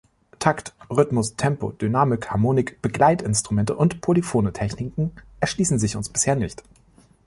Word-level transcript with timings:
Takt, 0.39 0.73
Rhythmus, 0.89 1.35
Tempo, 1.35 1.73
Dynamik, 1.73 2.31
Harmonik, 2.31 2.81
Begleitinstrumente 2.81 3.75
und 3.75 4.01
polyphone 4.01 4.51
Techniken 4.51 5.11
erschließen 5.41 5.77
sich 5.77 5.95
uns 5.95 6.09
bisher 6.09 6.35
nicht. 6.35 6.63